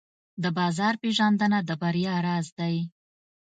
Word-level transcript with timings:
د 0.43 0.45
بازار 0.57 0.93
پېژندنه 1.01 1.59
د 1.63 1.69
بریا 1.81 2.15
راز 2.27 2.47
دی. 2.59 2.75